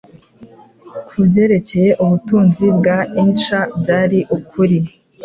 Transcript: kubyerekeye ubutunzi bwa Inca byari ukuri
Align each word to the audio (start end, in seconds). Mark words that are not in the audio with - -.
kubyerekeye 1.07 1.89
ubutunzi 2.03 2.65
bwa 2.77 2.97
Inca 3.23 3.59
byari 3.79 4.19
ukuri 4.37 4.77